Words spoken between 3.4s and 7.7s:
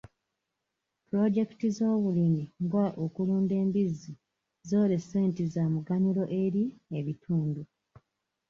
embizzi zoolese nti za muganyulo eri ebitundu.